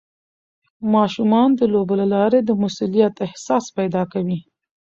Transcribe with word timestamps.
ماشومان 0.93 1.49
د 1.59 1.61
لوبو 1.73 1.93
له 2.01 2.05
لارې 2.13 2.39
د 2.43 2.49
مسؤلیت 2.63 3.15
احساس 3.27 3.65
پیدا 3.77 4.03
کوي. 4.13 4.39